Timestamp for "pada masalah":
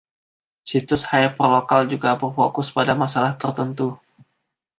2.77-3.33